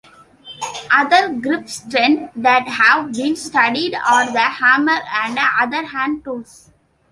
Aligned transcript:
Other 0.91 1.31
grip 1.31 1.69
strengths 1.69 2.31
that 2.37 2.67
have 2.67 3.13
been 3.13 3.35
studied 3.35 3.93
are 3.93 4.31
the 4.33 4.39
hammer 4.39 4.97
and 5.13 5.37
other 5.59 5.85
hand 5.85 6.23
tools. 6.23 6.71